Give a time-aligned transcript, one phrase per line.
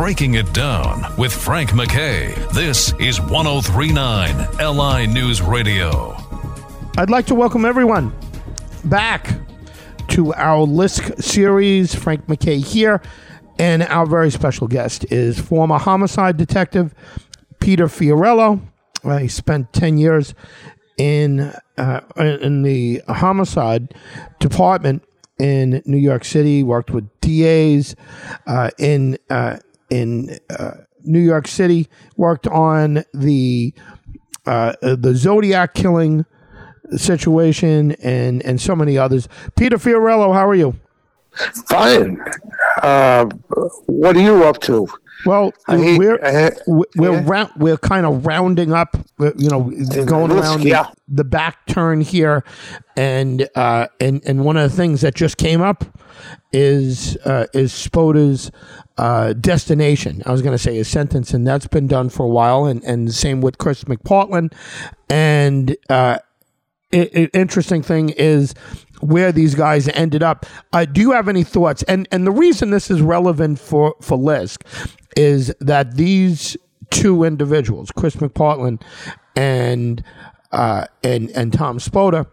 [0.00, 2.34] Breaking It Down with Frank McKay.
[2.52, 6.16] This is 1039 LI News Radio.
[6.96, 8.10] I'd like to welcome everyone
[8.86, 9.28] back
[10.08, 11.94] to our LISK series.
[11.94, 13.02] Frank McKay here.
[13.58, 16.94] And our very special guest is former homicide detective
[17.58, 18.58] Peter Fiorello.
[19.04, 20.34] Uh, he spent 10 years
[20.96, 23.92] in, uh, in the homicide
[24.38, 25.04] department
[25.38, 27.94] in New York City, worked with DAs
[28.46, 29.58] uh, in, uh,
[29.90, 30.72] in uh,
[31.02, 33.74] New York City, worked on the,
[34.46, 36.24] uh, the Zodiac killing
[36.96, 39.28] situation and, and so many others.
[39.56, 40.78] Peter Fiorello, how are you?
[41.68, 42.20] Fine.
[42.82, 43.26] Uh,
[43.86, 44.88] what are you up to?
[45.26, 47.22] Well, hate- we're hate- we're yeah.
[47.24, 48.96] round, we're kind of rounding up,
[49.36, 49.70] you know,
[50.06, 50.84] going around yeah.
[51.08, 52.44] the, the back turn here,
[52.96, 55.84] and uh, and and one of the things that just came up
[56.52, 58.50] is uh, is Spota's
[58.98, 60.22] uh, destination.
[60.26, 62.82] I was going to say his sentence, and that's been done for a while, and
[62.84, 64.52] and same with Chris McPartland,
[65.08, 65.76] and.
[65.88, 66.18] Uh,
[66.92, 68.52] i- i- interesting thing is
[69.00, 70.44] where these guys ended up.
[70.72, 71.84] Uh, do you have any thoughts?
[71.84, 74.58] And and the reason this is relevant for for Lisk
[75.16, 76.56] is that these
[76.90, 78.82] two individuals, Chris McPartland
[79.36, 80.02] and
[80.52, 82.26] uh, and and Tom Spota,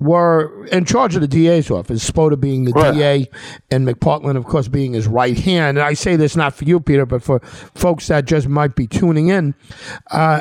[0.00, 2.08] were in charge of the DA's office.
[2.08, 2.94] Spota being the Right.
[2.94, 3.30] DA,
[3.70, 5.78] and McPartland, of course, being his right hand.
[5.78, 8.86] And I say this not for you, Peter, but for folks that just might be
[8.86, 9.54] tuning in.
[10.10, 10.40] Uh,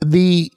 [0.00, 0.52] the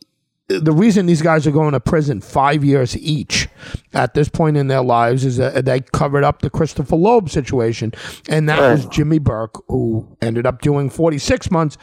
[0.50, 3.47] the reason these guys are going to prison five years each
[3.94, 7.94] at this point in their lives is that they covered up the Christopher Loeb situation,
[8.28, 11.78] and that was Jimmy Burke, who ended up doing 46 months.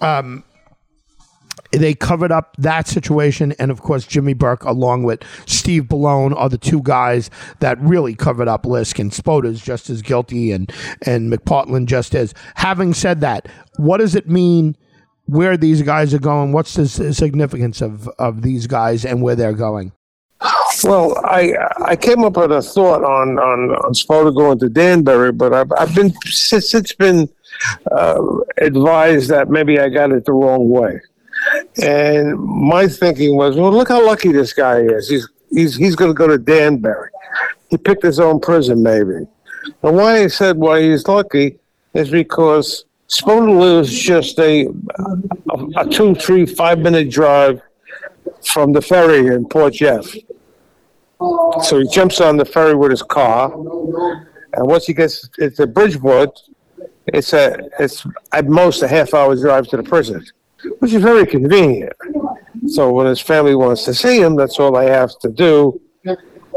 [0.00, 0.44] Um,
[1.72, 6.48] they covered up that situation, and of course, Jimmy Burke, along with Steve Bellone, are
[6.48, 9.00] the two guys that really covered up Lisk.
[9.00, 12.32] And Spota's just as guilty, and and McPartland just as.
[12.54, 14.76] Having said that, what does it mean?
[15.26, 16.52] Where these guys are going?
[16.52, 19.92] What's the significance of of these guys and where they're going?
[20.82, 21.54] Well, I
[21.84, 25.72] I came up with a thought on on on Spota going to Danbury, but I've
[25.78, 27.28] I've been since it's been
[27.90, 28.22] uh,
[28.58, 31.00] advised that maybe I got it the wrong way,
[31.82, 35.08] and my thinking was, well, look how lucky this guy is.
[35.08, 37.10] He's he's he's going to go to Danbury.
[37.70, 39.26] He picked his own prison, maybe.
[39.82, 41.58] And why I said why he's lucky
[41.94, 47.60] is because Spota is just a a, a two, three, five minute drive
[48.46, 50.06] from the ferry in Port Jeff.
[51.62, 56.40] So he jumps on the ferry with his car, and once he gets to Bridgeport,
[57.06, 60.24] it's a it's at most a half hour drive to the prison,
[60.78, 61.92] which is very convenient.
[62.66, 65.80] So when his family wants to see him, that's all they have to do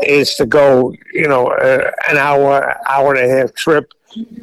[0.03, 3.91] is to go, you know, uh, an hour, hour and a half trip,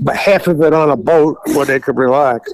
[0.01, 2.53] but half of it on a boat where they could relax.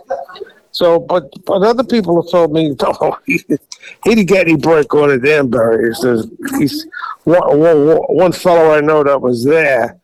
[0.72, 3.44] So, but but other people have told me, no, he,
[4.04, 5.88] he didn't get any break going to Danbury.
[5.88, 6.86] He says he's
[7.24, 10.00] one, one, one fellow I know that was there.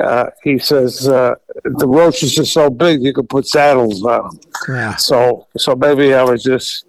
[0.00, 4.40] Uh, he says uh, the roaches are so big you could put saddles on them.
[4.68, 4.96] Yeah.
[4.96, 6.86] So so maybe I was just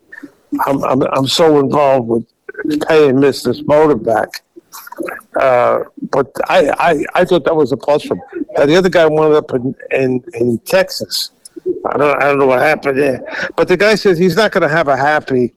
[0.65, 4.41] I'm I'm, I'm so involved with paying Mister Spota back.
[5.39, 8.44] Uh, but I, I I thought that was a plus for him.
[8.57, 11.31] Now, the other guy wound up in, in, in Texas.
[11.85, 13.49] I don't I don't know what happened there.
[13.55, 15.53] But the guy says he's not going to have a happy.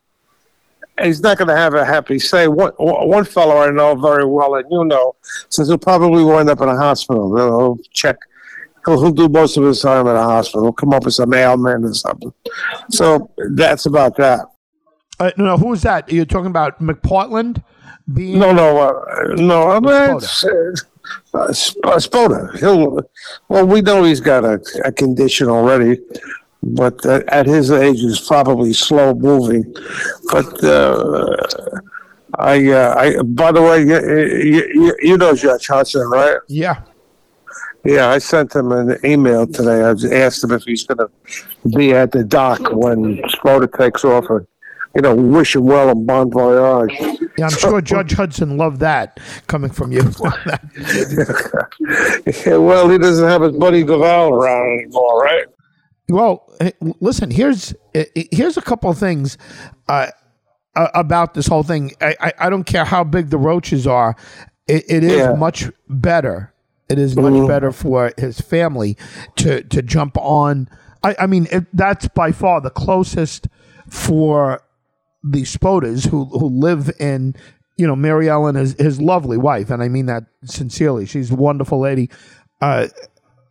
[1.03, 2.49] He's not going to have a happy say.
[2.49, 5.17] One one fellow I know very well, and you know,
[5.49, 7.37] says he'll probably wind up in a hospital.
[7.37, 8.17] He'll check.
[8.85, 10.63] He'll, he'll do most of his time in a hospital.
[10.63, 12.33] He'll come up with some ailment or something.
[12.91, 14.47] So that's about that.
[15.21, 16.11] Uh, no, no, who is that?
[16.11, 17.63] You're talking about McPartland
[18.13, 19.71] being No, no, uh, no.
[19.71, 20.45] I mean, it's,
[21.35, 22.59] uh, uh, Sp- Spota.
[22.59, 23.01] He'll.
[23.49, 26.01] Well, we know he's got a, a condition already,
[26.63, 29.75] but uh, at his age, he's probably slow moving.
[30.31, 31.37] But uh,
[32.39, 33.23] I, uh, I.
[33.23, 36.39] By the way, you, you, you know Judge Hudson, right?
[36.49, 36.83] Yeah.
[37.85, 39.83] Yeah, I sent him an email today.
[39.83, 44.29] I asked him if he's going to be at the dock when Spota takes off.
[44.29, 44.47] And,
[44.99, 46.93] you know, wish him well and bon voyage.
[47.39, 50.03] Yeah, I'm sure Judge Hudson loved that coming from you.
[52.45, 55.47] Yeah, well, he doesn't have his buddy Duval around anymore, right?
[56.09, 56.53] Well,
[57.01, 57.31] listen.
[57.31, 59.39] Here's eh, eh, here's a couple of things
[59.89, 60.09] uh,
[60.75, 61.93] about this whole thing.
[62.01, 64.17] I, I I don't care how big the roaches are.
[64.67, 65.33] It, it is Yeah.
[65.35, 66.53] much better.
[66.89, 68.97] It is much better for his family
[69.37, 70.69] to to jump on.
[71.05, 73.47] I, I mean, it, that's by far the closest
[73.89, 74.61] for
[75.23, 77.35] the Spotas who who live in
[77.77, 81.07] you know Mary Ellen is his lovely wife, and I mean that sincerely.
[81.07, 82.11] She's a wonderful lady.
[82.61, 82.89] Uh,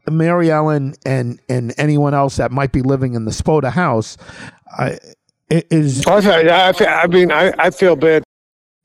[0.10, 4.18] Mary Ellen and and anyone else that might be living in the Spota house
[4.78, 4.96] uh,
[5.50, 8.24] is I, feel- I, feel- I mean, I, I feel bad.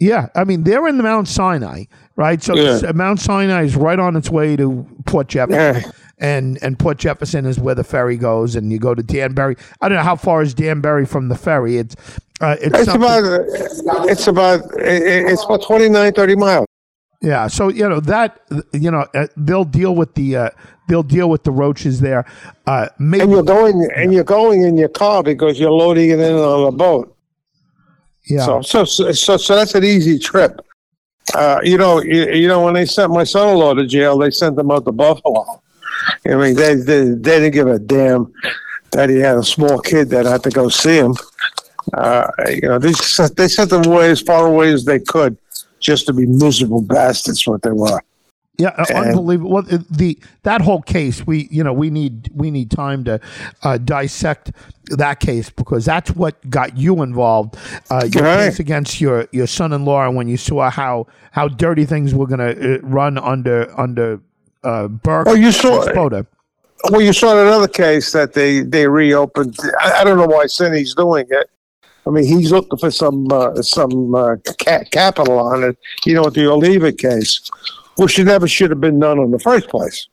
[0.00, 0.28] yeah.
[0.34, 1.84] I mean, they're in the Mount Sinai,
[2.16, 2.42] right?
[2.42, 2.92] So Yeah.
[2.92, 5.82] Mount Sinai is right on its way to Port Jefferson.
[5.82, 5.90] Yeah.
[6.18, 9.56] And and Port Jefferson is where the ferry goes, and you go to Danbury.
[9.80, 11.78] I don't know how far is Danbury from the ferry.
[11.78, 11.96] It's
[12.42, 13.22] uh, it's, It's about,
[14.08, 16.66] it's about, it's about 29, 30 miles.
[17.22, 18.40] Yeah, so you know that
[18.72, 20.50] you know uh, they'll deal with the uh,
[20.88, 22.26] they'll deal with the roaches there.
[22.66, 26.18] Uh, maybe And you're going, and you're going in your car because you're loading it
[26.18, 27.16] in on a boat.
[28.24, 30.60] yeah, So, so, so, so, so that's an easy trip.
[31.34, 34.58] Uh, you know, you, you know, when they sent my son-in-law to jail, they sent
[34.58, 35.46] him out to Buffalo.
[36.26, 38.32] I mean, they, they, they didn't give a damn
[38.90, 41.14] that he had a small kid that had to go see him.
[41.94, 45.36] Uh, you know, they sent, they sent them away as far away as they could
[45.80, 48.00] just to be miserable bastards, what they were.
[48.58, 49.50] yeah, uh, and- unbelievable.
[49.50, 53.20] Well, the that whole case, we you know we need we need time to
[53.62, 54.52] uh, dissect
[54.96, 57.56] that case because that's what got you involved.
[57.90, 58.44] Uh, your Right.
[58.50, 62.76] case against your your son-in-law when you saw how how dirty things were going to
[62.76, 64.20] uh, run under under
[64.62, 65.26] uh, Burke.
[65.28, 66.26] Oh, you saw- Spota.
[66.90, 69.56] Well, you saw another case that they, they reopened.
[69.80, 71.48] I, I don't know why Sini's doing it.
[72.06, 75.78] I mean, he's looking for some uh, some uh, ca- capital on it.
[76.04, 77.48] You know, with the Oliva case,
[77.96, 80.08] which never should have been done in the first place.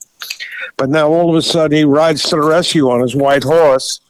[0.77, 4.01] But now all of a sudden he rides to the rescue on his white horse,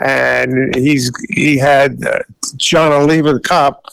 [0.00, 2.20] and he's he had uh,
[2.56, 3.84] John Oliva, the cop,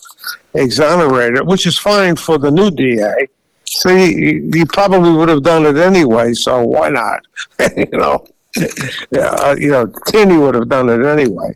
[0.53, 3.27] exonerated, which is fine for the new DA.
[3.65, 6.33] So he, he probably would have done it anyway.
[6.33, 7.27] So why not?
[7.75, 8.25] you know,
[9.19, 11.53] uh, you know, Tierney would have done it anyway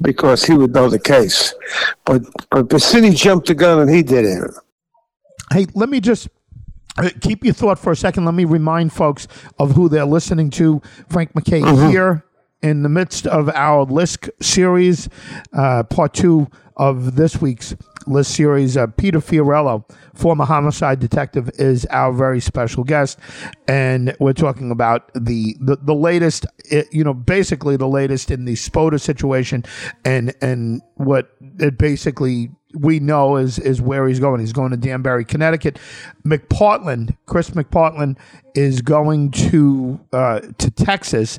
[0.00, 1.54] because he would know the case.
[2.04, 4.50] But but the city jumped the gun and he did it.
[5.52, 6.28] Hey, let me just
[6.98, 8.24] uh, keep your thought for a second.
[8.24, 9.28] Let me remind folks
[9.58, 10.82] of who they're listening to.
[11.08, 12.24] Frank McKay here
[12.62, 15.08] in the midst of our Lisk series,
[15.52, 17.74] uh, part two of this week's
[18.06, 18.76] Lisk series.
[18.76, 23.18] Uh, Peter Fiorello, former homicide detective, is our very special guest,
[23.68, 26.46] and we're talking about the the, the latest.
[26.72, 29.64] uh, You know, basically the latest in the Spota situation,
[30.04, 34.40] and and what it basically we know is is where he's going.
[34.40, 35.78] He's going to Danbury, Connecticut.
[36.24, 38.18] McPartland, Chris McPartland,
[38.54, 41.38] is going to uh, to Texas,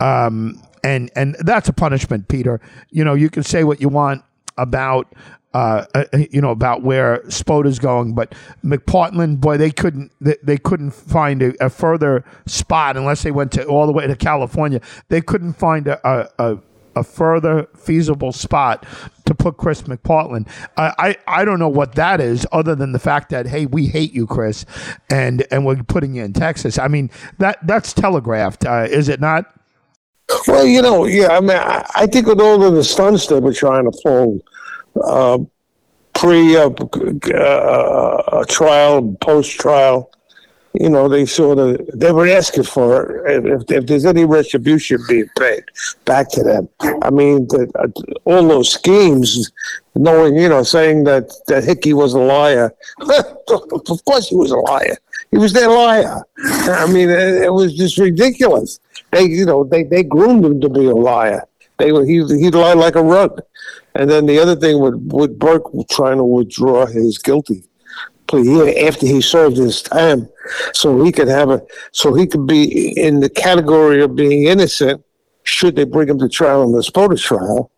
[0.00, 2.60] um, and and that's a punishment, Peter.
[2.90, 4.22] You know, you can say what you want
[4.56, 5.12] about.
[5.56, 10.58] Uh, uh, you know about where Spota's going, but McPartland, boy, they couldn't they, they
[10.58, 14.82] couldn't find a, a further spot unless they went to all the way to California.
[15.08, 16.58] They couldn't find a, a,
[16.94, 18.84] a further feasible spot
[19.24, 20.46] to put Chris McPartland.
[20.76, 24.12] I, I don't know what that is, other than the fact that hey, we hate
[24.12, 24.66] you, Chris,
[25.08, 26.78] and and we're putting you in Texas.
[26.78, 29.46] I mean that that's telegraphed, uh, is it not?
[30.46, 31.28] Well, you know, yeah.
[31.28, 34.40] I mean, I, I think with all of the stunts they were trying to pull,
[34.40, 34.75] uh,
[36.14, 40.10] pre uh, uh, trial, post trial,
[40.80, 45.28] you know, they sort of they were asking for if, if there's any retribution being
[45.38, 45.64] paid
[46.04, 46.68] back to them.
[47.02, 47.88] I mean, the, uh,
[48.24, 49.50] all those schemes,
[49.94, 52.74] knowing, you know, saying that that Hickey was a liar.
[53.08, 54.96] of course, he was a liar.
[55.30, 56.22] He was their liar.
[56.38, 58.78] I mean, it, it was just ridiculous.
[59.12, 61.46] They, you know, they they groomed him to be a liar.
[61.78, 63.40] They were he he lied like a rug.
[63.94, 67.64] And then the other thing with with Burke trying to withdraw his guilty
[68.26, 70.28] plea after he served his time,
[70.72, 75.02] so he could have a so he could be in the category of being innocent.
[75.44, 77.70] Should they bring him to trial in the Spota trial,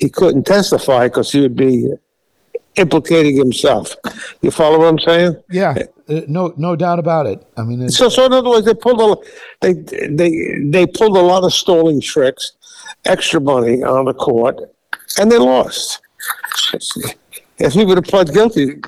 [0.00, 1.88] he couldn't testify because he would be
[2.76, 3.94] implicating himself.
[4.40, 5.36] You follow what I'm saying?
[5.50, 5.74] Yeah,
[6.08, 7.46] uh, no no doubt about it.
[7.56, 9.16] I mean, So, so in other words, they pulled a
[9.60, 9.74] they
[10.08, 12.52] they they pulled a lot of stalling tricks,
[13.04, 14.58] extra money on the court,
[15.18, 16.00] and they lost.
[17.58, 18.80] If he would have pled guilty,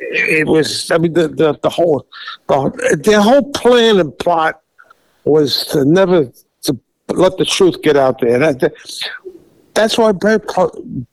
[0.00, 0.90] it was.
[0.90, 2.06] I mean, the the, the whole
[2.48, 4.60] the their whole plan and plot
[5.24, 6.30] was to never
[6.62, 6.78] to
[7.08, 8.38] let the truth get out there.
[8.38, 8.74] That, that-
[9.74, 10.52] that's why Burke,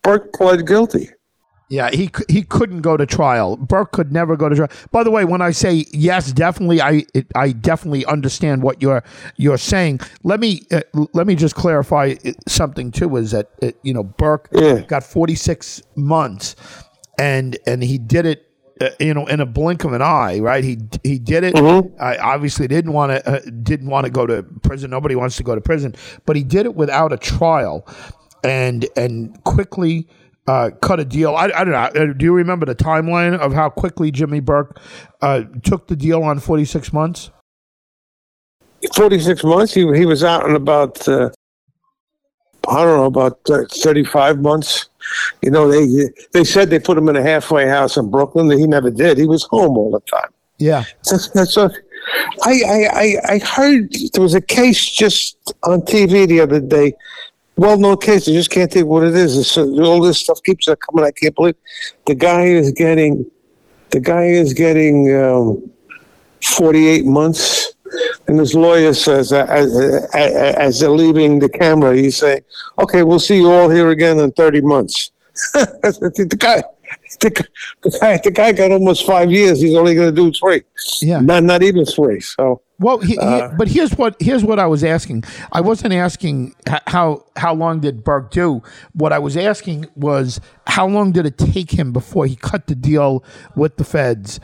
[0.02, 1.10] Burke pled guilty.
[1.70, 3.56] Yeah, he he couldn't go to trial.
[3.56, 4.70] Burke could never go to trial.
[4.92, 9.04] By the way, when I say yes, definitely, I it, I definitely understand what you're
[9.38, 10.00] you're saying.
[10.24, 10.82] Let me uh,
[11.14, 13.16] let me just clarify uh, something too.
[13.18, 14.80] Is that uh, you know Burke Yeah.
[14.82, 16.56] got 46 months,
[17.20, 18.46] and and he did it.
[18.82, 20.64] Uh, you know, in a blink of an eye, right?
[20.64, 21.54] He he did it.
[22.00, 24.90] I obviously didn't want to uh, didn't want to go to prison.
[24.90, 25.94] Nobody wants to go to prison,
[26.26, 27.86] but he did it without a trial,
[28.44, 30.08] and and quickly
[30.50, 31.36] uh, cut a deal.
[31.36, 31.78] I, I don't know.
[31.78, 34.80] Uh, Do you remember the timeline of how quickly Jimmy Burke
[35.22, 37.30] uh, took the deal on 46 months?
[38.96, 39.76] 46 months.
[39.76, 41.30] He, he was out in about, uh,
[42.68, 44.90] I don't know, about 35 months.
[45.44, 48.48] You know, they they said they put him in a halfway house in Brooklyn.
[48.48, 49.18] That he never did.
[49.18, 50.30] He was home all the time.
[50.58, 50.84] Yeah.
[51.02, 51.70] So,
[52.44, 52.62] I,
[52.94, 56.94] I, I heard there was a case just on TV the other day.
[57.60, 58.26] Well known case.
[58.30, 59.38] I just can't think what it is.
[59.38, 61.04] It's, uh, all this stuff keeps uh, coming.
[61.04, 61.56] I can't believe
[62.06, 63.30] the guy is getting
[63.90, 65.70] the guy is getting um,
[66.42, 67.74] 48 months
[68.28, 69.76] and his lawyer says, uh, as,
[70.14, 72.44] as, as they're leaving the camera, he's saying,
[72.78, 75.12] "Okay, we'll see you all here again in 30 months."
[75.54, 76.64] the guy,
[77.18, 77.30] the,
[78.00, 79.62] guy, the guy got almost five years.
[79.62, 80.64] He's only going to do three.
[81.02, 82.20] Yeah, not not even three.
[82.20, 85.24] So well, he, uh, he, but here's what here's what I was asking.
[85.52, 86.56] I wasn't asking
[86.88, 88.62] how how long did Burke do.
[88.94, 92.76] What I was asking was how long did it take him before he cut the
[92.76, 93.24] deal
[93.56, 94.40] with the feds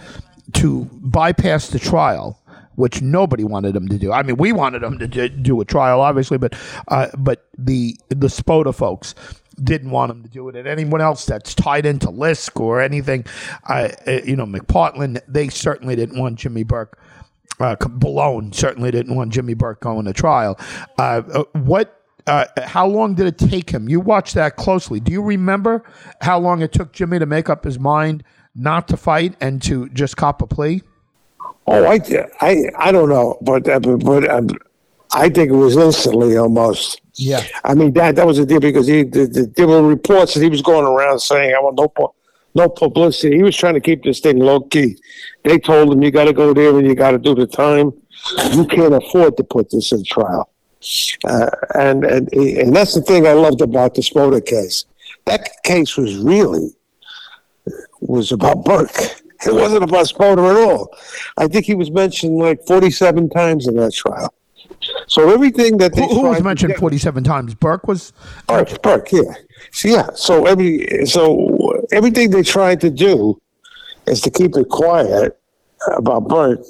[0.54, 2.40] to bypass the trial
[2.76, 4.12] which nobody wanted him to do.
[4.12, 6.54] I mean, we wanted him to do a trial, obviously, but
[6.90, 9.16] uh, but the the Spota folks
[9.64, 10.56] didn't want him to do it.
[10.56, 13.26] And anyone else that's tied into Lisk or anything,
[13.68, 13.90] uh,
[14.26, 17.00] you know, McPartland, they certainly didn't want Jimmy Burke.
[17.60, 20.60] Uh, Bellone certainly didn't want Jimmy Burke going to trial.
[20.98, 22.02] Uh, uh what?
[22.28, 23.88] Uh, how long did it take him?
[23.88, 25.00] You watched that closely.
[25.00, 25.84] Do you remember
[26.22, 28.24] how long it took Jimmy to make up his mind
[28.56, 30.82] not to fight and to just cop a plea?
[31.68, 32.00] Oh, I,
[32.42, 34.50] I, I don't know, but uh, but um,
[35.14, 37.02] I think it was instantly almost.
[37.14, 37.44] Yeah.
[37.64, 40.44] I mean that that was a deal because he the, the, there were reports that
[40.44, 42.14] he was going around saying I want no
[42.56, 43.36] no publicity.
[43.36, 44.98] He was trying to keep this thing low key.
[45.44, 47.94] They told him you got to go there and you got to do the time.
[48.54, 50.50] You can't afford to put this in trial.
[51.26, 54.86] Uh, and and and that's the thing I loved about the Spota case.
[55.26, 56.76] That case was really
[58.02, 59.22] was about Burke.
[59.46, 60.96] It wasn't about Spota at all.
[61.38, 64.34] I think he was mentioned like 47 times in that trial.
[65.08, 67.54] So everything that they who, who was mentioned get, 47 times?
[67.54, 68.14] Burke was
[68.48, 68.82] Burke.
[68.82, 69.22] Burke, yeah.
[69.72, 70.10] So yeah.
[70.16, 73.40] So every so everything they tried to do
[74.08, 75.40] is to keep it quiet
[75.96, 76.64] about Burke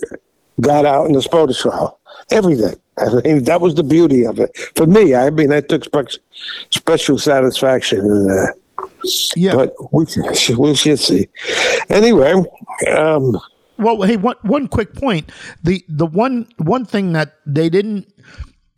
[0.62, 2.00] got out in the Spota trial.
[2.32, 2.76] Everything.
[2.98, 5.16] I mean, that was the beauty of it for me.
[5.16, 6.20] I mean, I took spe-
[6.70, 8.56] special satisfaction in that.
[9.36, 10.06] Yeah, but we
[10.58, 11.28] we should see.
[11.90, 12.34] Anyway,
[12.96, 13.38] um,
[13.78, 15.32] well, hey, one one quick point.
[15.64, 18.12] The the one one thing that they didn't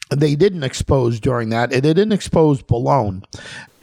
[0.09, 1.71] they didn't expose during that.
[1.71, 3.23] They didn't expose Bellone.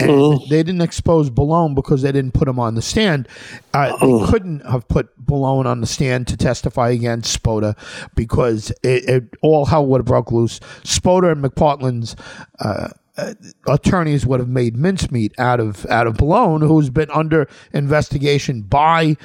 [0.01, 0.49] And mm.
[0.49, 3.29] they didn't expose Bellone because they didn't put him on the stand.
[3.73, 4.29] Uh, they mm.
[4.29, 7.77] couldn't have put Bellone on the stand to testify against Spota
[8.15, 10.61] because it, it, all hell would have broke loose.
[10.83, 12.17] Spota and McPartland's
[12.59, 13.35] uh, uh,
[13.69, 19.17] attorneys would have made mincemeat out of out of Bellone, who's been under investigation by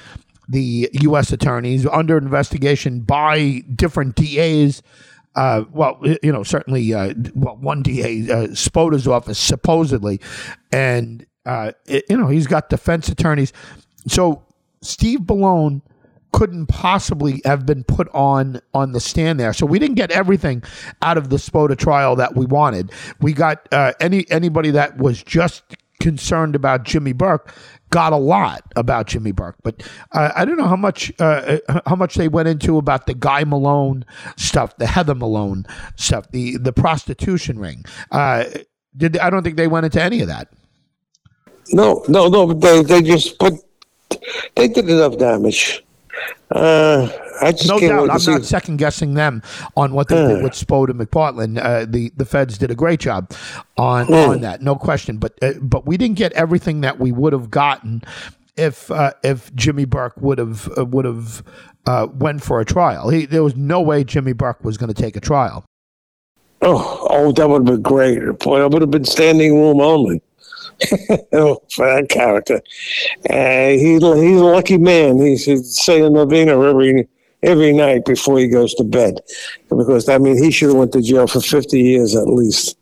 [0.50, 1.32] the U.S.
[1.32, 4.82] attorneys, under investigation by different DAs.
[5.36, 10.20] Uh, well, you know, certainly, uh, well, one DA, uh, Spota's office, supposedly,
[10.72, 13.54] and uh, it, you know, he's got defense attorneys.
[14.08, 14.44] So
[14.82, 15.82] Steve Bellone
[16.32, 19.54] couldn't possibly have been put on on the stand there.
[19.54, 20.64] So we didn't get everything
[21.02, 22.92] out of the Spota trial that we wanted.
[23.22, 25.64] We got uh, any anybody that was just
[26.00, 27.54] concerned about Jimmy Burke
[27.90, 31.96] got a lot about Jimmy Burke, but uh, I don't know how much uh, how
[31.96, 34.06] much they went into about the Guy Malone
[34.38, 35.66] stuff, the Heather Malone
[35.96, 37.86] stuff, the the prostitution ring.
[38.12, 38.46] Uh,
[38.96, 40.50] did I don't think they went into any of that.
[41.72, 42.54] No, no, no.
[42.54, 43.54] They they just put
[44.56, 45.84] they did enough damage.
[46.52, 47.08] Uh,
[47.42, 48.10] I just no doubt.
[48.10, 49.42] I'm not second guessing them
[49.76, 51.64] on what they uh, did with Spota and McPartland.
[51.64, 53.32] Uh, the the feds did a great job
[53.78, 55.18] on uh, on that, no question.
[55.18, 58.04] But uh, but we didn't get everything that we would have gotten
[58.58, 61.44] if uh, if Jimmy Burke would have uh, would have
[62.14, 63.10] went for a trial.
[63.10, 65.66] He, there was no way Jimmy Burke was going to take a trial.
[66.62, 68.20] Oh, oh, that would have been great.
[68.40, 70.22] Boy, that would have been standing room only.
[71.32, 72.62] for that character.
[73.30, 75.20] Uh, he's he's a lucky man.
[75.20, 75.46] He's
[75.78, 77.08] saying a novena every
[77.44, 79.20] every night before he goes to bed,
[79.70, 82.78] because I mean he should have went to jail for fifty years at least.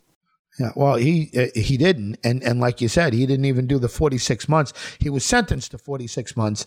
[0.60, 3.78] Yeah, well, he uh, he didn't, and and like you said, he didn't even do
[3.78, 4.74] the forty six months.
[5.00, 6.66] He was sentenced to forty six months,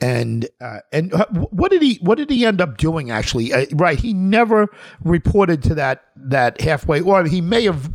[0.00, 3.10] and uh, and uh, what did he what did he end up doing?
[3.10, 4.68] Actually, uh, right, he never
[5.02, 7.92] reported to that that halfway, or he may have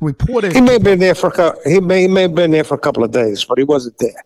[0.00, 0.54] reported.
[0.54, 2.74] He may have been there for a, he may he may have been there for
[2.74, 4.24] a couple of days, but he wasn't there.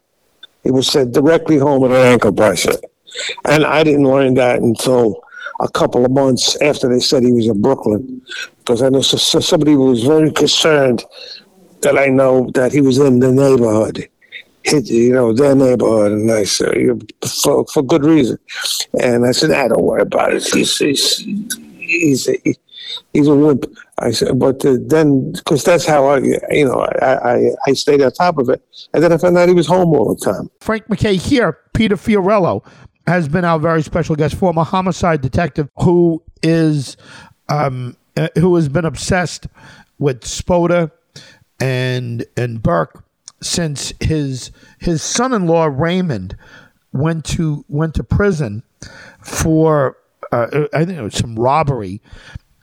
[0.63, 2.85] He was sent directly home with an ankle bracelet,
[3.45, 5.23] and I didn't learn that until
[5.61, 8.23] a couple of months after they said he was in Brooklyn,
[8.59, 11.05] because I know somebody was very concerned
[11.83, 14.09] that I know that he was in the neighborhood.
[14.65, 16.75] You know, their neighborhood, and I said,
[17.43, 18.39] for, for good reason.
[19.01, 20.45] And I said, I don't worry about it.
[20.45, 21.17] He's, he's,
[21.79, 22.37] he's a,
[23.15, 23.65] he's a wimp.
[23.99, 28.01] I said, but uh, then because that's how I, you know, I, I I stayed
[28.01, 28.63] on top of it,
[28.95, 30.51] and then I found out he was home all the time.
[30.61, 32.65] Frank McKay here, Peter Fiorello
[33.07, 36.97] has been our very special guest, former homicide detective who is
[37.49, 39.47] um, uh, who has been obsessed
[39.99, 40.91] with Spota
[41.59, 43.05] and and Burke
[43.43, 46.37] since his his son-in-law Raymond
[46.93, 48.63] went to went to prison
[49.23, 49.97] for
[50.33, 52.01] uh, I think it was some robbery,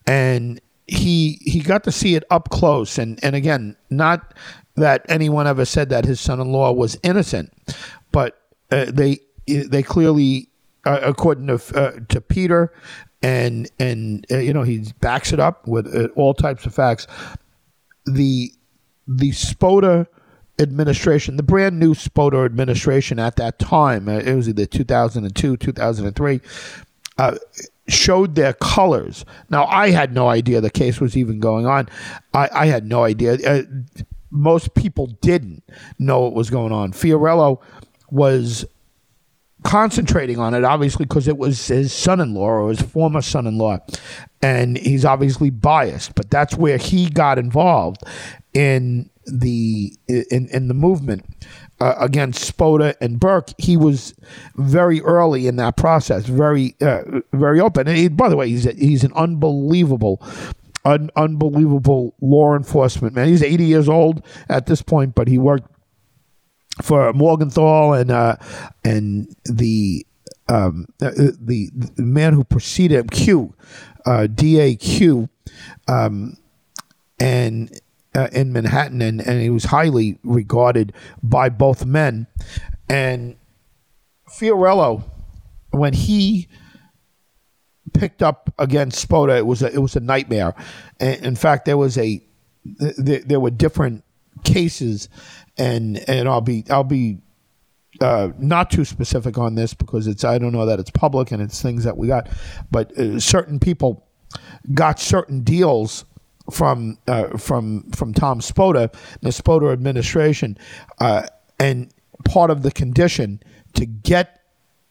[0.06, 2.98] and he he got to see it up close.
[2.98, 4.34] And and again, not
[4.76, 7.52] that anyone ever said that his son-in-law was innocent,
[8.12, 8.42] but
[8.72, 10.50] uh, they they clearly,
[10.86, 12.74] uh, according to uh, to Peter,
[13.22, 17.08] and and uh, you know he backs it up with uh, all types of facts.
[18.06, 18.52] The
[19.08, 20.08] the Spota
[20.60, 26.42] administration, the brand new Spota administration at that time, uh, it was either 2002, 2003,
[27.18, 27.38] uh,
[27.88, 29.24] showed their colors.
[29.50, 31.88] Now, I had no idea the case was even going on.
[32.34, 33.36] I, I had no idea.
[33.36, 33.64] Uh,
[34.30, 35.64] most people didn't
[36.00, 36.92] know what was going on.
[36.92, 37.62] Fiorello
[38.10, 38.66] was
[39.64, 43.48] concentrating on it, obviously, because it was his son in law or his former son
[43.48, 43.80] in law.
[44.42, 48.04] And he's obviously biased, but that's where he got involved
[48.54, 51.26] in the in, in the movement
[51.80, 53.50] uh, against Spota and Burke.
[53.58, 54.14] He was
[54.56, 57.02] very early in that process, very uh,
[57.34, 57.88] very open.
[57.88, 60.22] And he, by the way, he's a, he's an unbelievable
[60.86, 63.28] un, unbelievable law enforcement man.
[63.28, 65.70] He's 80 years old at this point, but he worked
[66.82, 68.36] for Morgenthau and uh,
[68.84, 70.06] and the
[70.50, 73.54] um, uh, the, the man who preceded him, Q,
[74.06, 75.30] uh, DAQ,
[75.88, 76.38] um,
[77.20, 77.80] and
[78.16, 82.28] uh, in Manhattan, and, and he was highly regarded by both men.
[82.90, 83.36] And
[84.30, 85.04] Fiorello,
[85.72, 86.48] when he
[87.94, 90.56] picked up against Spota, it was a, it was a nightmare.
[91.00, 92.24] And in fact, there was a
[92.66, 94.04] there were different
[94.48, 95.10] cases
[95.58, 97.20] and and I'll be I'll be
[98.02, 101.42] uh, not too specific on this because it's I don't know that it's public and
[101.42, 102.30] it's things that we got,
[102.72, 104.08] but uh, certain people
[104.74, 106.06] got certain deals
[106.52, 110.58] from uh, from from Tom Spota, the Spota administration,
[111.00, 111.28] uh,
[111.60, 111.92] and
[112.26, 113.42] part of the condition
[113.74, 114.42] to get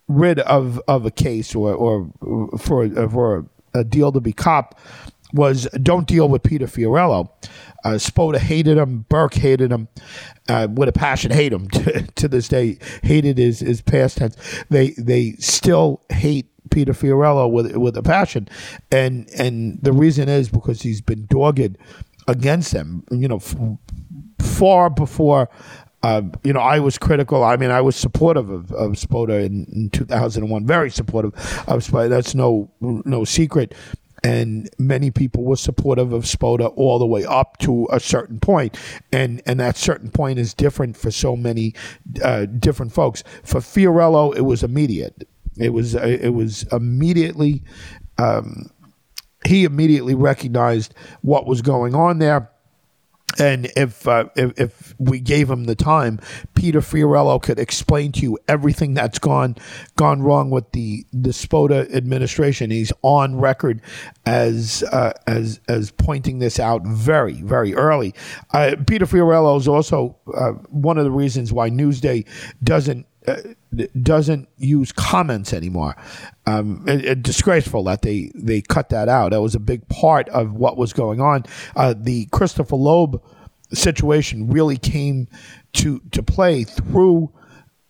[0.08, 2.10] rid of of a case or or
[2.58, 4.78] for for a deal to be cop
[5.32, 7.30] was don't deal with Peter Fiorello.
[7.84, 9.06] Uh, Spota hated him.
[9.08, 9.88] Burke hated him
[10.48, 11.30] uh, with a passion.
[11.30, 12.78] Hate him to, to this day.
[13.02, 14.36] Hated his, his past tense.
[14.70, 18.48] They they still hate Peter Fiorello with with a passion,
[18.90, 21.76] and and the reason is because he's been dogged
[22.28, 23.04] against them.
[23.10, 23.56] You know, f-
[24.40, 25.48] far before.
[26.02, 27.42] Uh, you know, I was critical.
[27.42, 31.34] I mean, I was supportive of, of Spota in, in 2001, very supportive
[31.66, 32.08] of Spota.
[32.08, 33.74] That's no no secret
[34.26, 38.76] and many people were supportive of Spota all the way up to a certain point,
[39.12, 41.74] and and that certain point is different for so many
[42.24, 43.22] uh, different folks.
[43.44, 45.28] For Fiorello, it was immediate.
[45.56, 47.62] It was uh, it was immediately.
[48.18, 48.70] Um,
[49.44, 52.50] he immediately recognized what was going on there
[53.38, 56.20] and if, uh, if, if we gave him the time,
[56.54, 59.56] Peter Fiorello could explain to you everything that's gone
[59.96, 62.70] gone wrong with the the Spota administration.
[62.70, 63.82] He's on record
[64.24, 68.14] as uh, as as pointing this out very very early.
[68.52, 72.26] Uh, Peter Fiorello is also uh, one of the reasons why Newsday
[72.62, 73.06] doesn't
[74.02, 75.96] doesn't use comments anymore.
[76.46, 79.30] Um, it, it, disgraceful that they they cut that out.
[79.30, 81.44] That was a big part of what was going on.
[81.74, 83.22] Uh, the Christopher Loeb
[83.72, 85.28] situation really came
[85.74, 87.32] to to play through.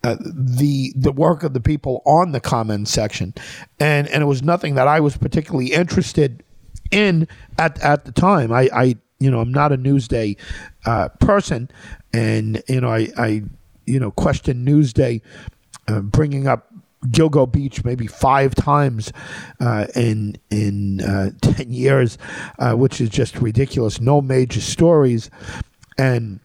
[0.05, 3.35] Uh, the the work of the people on the comments section,
[3.81, 6.45] and and it was nothing that I was particularly interested
[6.93, 7.27] in
[7.59, 8.53] at at the time.
[8.53, 10.37] I, I you know I'm not a Newsday
[10.85, 11.69] uh, person,
[12.13, 13.43] and you know I, I
[13.87, 15.23] you know question Newsday
[15.89, 16.73] uh, bringing up
[17.07, 19.13] Gilgo Beach maybe five times
[19.61, 22.19] uh, in in uh, ten years,
[22.59, 24.01] uh, which is just ridiculous.
[24.01, 25.31] No major stories,
[25.97, 26.41] and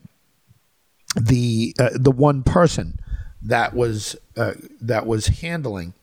[1.15, 2.99] the uh, the one person
[3.41, 5.93] that was uh, that was handling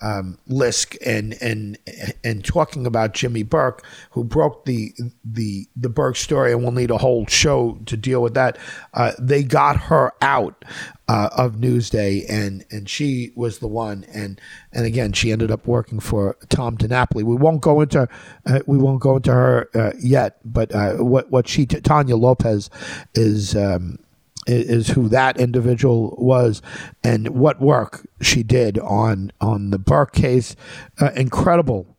[0.00, 1.78] um, Lisk and and
[2.22, 4.92] and talking about Jimmy Burke, who broke the
[5.24, 8.58] the the Burke story, and we'll need a whole show to deal with that.
[8.94, 10.64] Uh, they got her out
[11.08, 14.40] uh, of Newsday, and and she was the one, and
[14.72, 17.22] and again, she ended up working for Tom DiNapoli.
[17.22, 18.08] We won't go into
[18.44, 22.68] uh, we won't go into her uh, yet, but uh, what what she Tanya Lopez
[23.14, 23.56] is.
[23.56, 23.98] Um,
[24.46, 26.62] is who that individual was
[27.02, 30.56] and what work she did on on the Burke case.
[31.00, 31.96] Uh, incredible,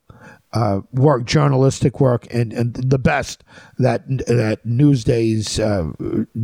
[0.53, 3.43] uh, work, journalistic work, and, and the best
[3.77, 5.91] that that Newsday's uh,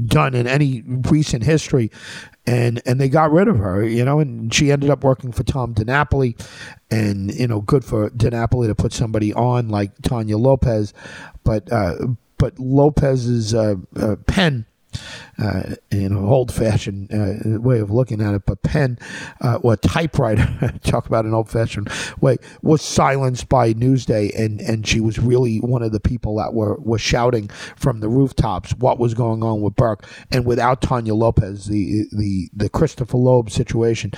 [0.05, 1.89] done in any recent history.
[2.45, 5.43] And and they got rid of her, you know, and she ended up working for
[5.43, 6.37] Tom DiNapoli,
[6.91, 10.93] and you know, good for DiNapoli to put somebody on like Tanya Lopez,
[11.45, 11.95] but uh,
[12.37, 14.65] but Lopez's uh, uh, pen
[15.37, 18.97] uh, you old fashioned uh, way of looking at it, but pen
[19.41, 21.89] uh, or typewriter, talk about an old fashioned
[22.21, 26.53] way, was silenced by Newsday, and, and she was really one of the people that
[26.53, 30.05] were, were shouting from the rooftops what was going on with Burke.
[30.31, 34.11] And without Tanya Lopez, the the, the Christopher Loeb situation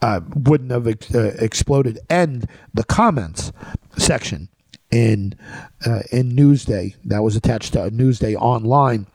[0.00, 1.98] uh, wouldn't have ex- uh, exploded.
[2.08, 3.52] And the comments
[3.96, 4.48] section
[4.90, 5.34] in
[5.86, 9.06] uh, in Newsday that was attached to Newsday online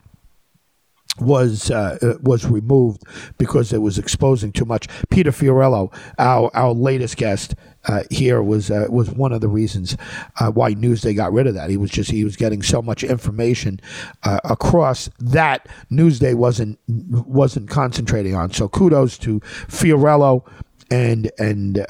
[1.19, 3.03] was uh, uh, was removed
[3.37, 4.87] because it was exposing too much.
[5.09, 9.97] Peter Fiorello, our our latest guest uh, here, was uh, was one of the reasons
[10.39, 11.69] uh, why Newsday got rid of that.
[11.69, 13.79] He was just he was getting so much information
[14.23, 18.51] uh, across that Newsday wasn't wasn't concentrating on.
[18.51, 20.45] So kudos to Fiorello.
[20.89, 21.85] And and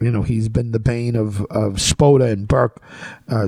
[0.00, 2.80] you know he's been the bane of of Spota and Burke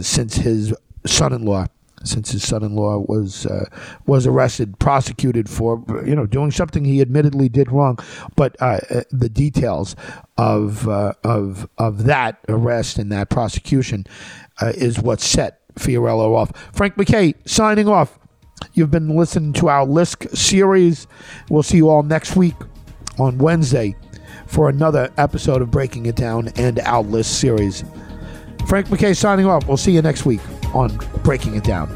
[0.00, 0.74] since his
[1.06, 1.66] son-in-law
[2.04, 3.66] since his son-in-law was uh,
[4.06, 7.98] was arrested, prosecuted for you know doing something he admittedly did wrong,
[8.36, 9.96] but uh, uh, the details
[10.36, 14.06] of uh, of of that arrest and that prosecution
[14.60, 16.52] uh, is what set Fiorello off.
[16.72, 18.18] Frank McKay signing off.
[18.72, 21.06] You've been listening to our Lisk series.
[21.48, 22.56] We'll see you all next week
[23.18, 23.94] on Wednesday
[24.48, 27.84] for another episode of Breaking It Down and our Lisk series.
[28.66, 29.68] Frank McKay signing off.
[29.68, 30.40] We'll see you next week
[30.74, 31.88] on Breaking It Down.